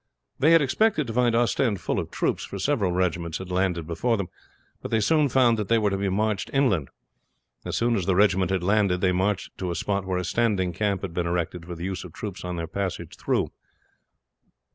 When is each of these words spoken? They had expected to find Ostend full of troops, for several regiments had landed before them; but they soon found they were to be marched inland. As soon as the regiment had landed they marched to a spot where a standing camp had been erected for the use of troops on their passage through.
They 0.39 0.49
had 0.53 0.63
expected 0.63 1.05
to 1.05 1.13
find 1.13 1.35
Ostend 1.35 1.79
full 1.79 1.99
of 1.99 2.09
troops, 2.09 2.43
for 2.43 2.57
several 2.57 2.91
regiments 2.91 3.37
had 3.37 3.51
landed 3.51 3.85
before 3.85 4.17
them; 4.17 4.29
but 4.81 4.89
they 4.89 4.99
soon 4.99 5.29
found 5.29 5.59
they 5.59 5.77
were 5.77 5.91
to 5.91 5.97
be 5.97 6.09
marched 6.09 6.49
inland. 6.53 6.89
As 7.65 7.77
soon 7.77 7.95
as 7.95 8.07
the 8.07 8.15
regiment 8.15 8.49
had 8.49 8.63
landed 8.63 8.99
they 9.01 9.11
marched 9.11 9.55
to 9.59 9.69
a 9.69 9.75
spot 9.75 10.07
where 10.07 10.17
a 10.17 10.23
standing 10.25 10.73
camp 10.73 11.03
had 11.03 11.13
been 11.13 11.27
erected 11.27 11.67
for 11.67 11.75
the 11.75 11.85
use 11.85 12.03
of 12.03 12.13
troops 12.13 12.43
on 12.43 12.55
their 12.55 12.65
passage 12.65 13.15
through. 13.15 13.51